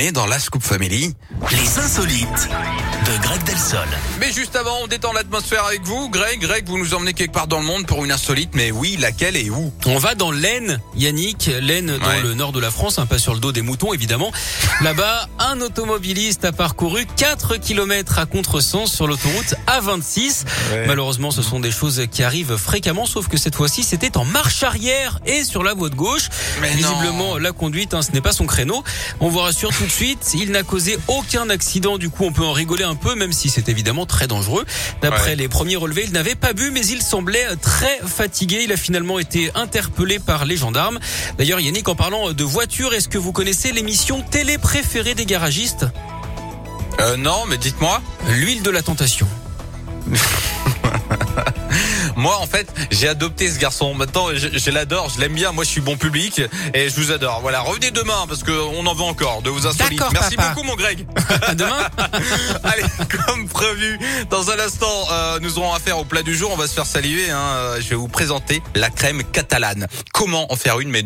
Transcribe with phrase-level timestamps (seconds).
[0.00, 1.14] terminé dans la Scoop Family.
[1.50, 2.48] Les insolites
[3.06, 3.80] de Greg Delsol.
[4.18, 6.08] Mais juste avant, on détend l'atmosphère avec vous.
[6.08, 8.96] Greg, Greg, vous nous emmenez quelque part dans le monde pour une insolite, mais oui,
[8.98, 9.72] laquelle et où?
[9.86, 12.22] On va dans l'Aisne, Yannick, l'Aisne dans Ouais.
[12.22, 14.32] le nord de la France, un pas sur le dos des moutons évidemment.
[14.80, 20.44] Là-bas, un automobiliste a parcouru 4 km à contresens sur l'autoroute A26.
[20.72, 20.86] Ouais.
[20.86, 24.62] Malheureusement, ce sont des choses qui arrivent fréquemment, sauf que cette fois-ci, c'était en marche
[24.62, 26.28] arrière et sur la voie de gauche.
[26.62, 27.36] Mais Visiblement, non.
[27.36, 28.82] la conduite, hein, ce n'est pas son créneau.
[29.20, 31.98] On vous rassure tout de suite, il n'a causé aucun accident.
[31.98, 34.64] Du coup, on peut en rigoler un peu, même si c'est évidemment très dangereux.
[35.02, 35.36] D'après Ouais.
[35.36, 38.60] les premiers relevés, il n'avait pas bu, mais il semblait très fatigué.
[38.64, 40.98] Il a finalement été interpellé par les gendarmes.
[41.38, 45.86] D'ailleurs, Yannick, en parlant de voiture, est-ce que vous connaissez l'émission télé préférée des garagistes?
[47.00, 48.00] Euh, non, mais dites-moi.
[48.28, 49.26] L'huile de la tentation.
[52.20, 53.94] Moi, en fait, j'ai adopté ce garçon.
[53.94, 55.52] Maintenant, je, je l'adore, je l'aime bien.
[55.52, 56.42] Moi, je suis bon public
[56.74, 57.40] et je vous adore.
[57.40, 60.02] Voilà, revenez demain parce que on en veut encore de vos insolites.
[60.12, 60.50] Merci papa.
[60.50, 61.06] beaucoup, mon Greg.
[61.46, 61.88] À demain.
[62.64, 66.50] Allez, comme prévu, dans un instant, euh, nous aurons affaire au plat du jour.
[66.52, 67.30] On va se faire saluer.
[67.30, 67.76] Hein.
[67.80, 69.86] Je vais vous présenter la crème catalane.
[70.12, 70.98] Comment en faire une, mais